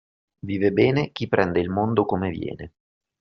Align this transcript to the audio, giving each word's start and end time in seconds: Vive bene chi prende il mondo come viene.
Vive 0.41 0.71
bene 0.71 1.11
chi 1.11 1.27
prende 1.27 1.59
il 1.59 1.69
mondo 1.69 2.05
come 2.05 2.31
viene. 2.31 2.73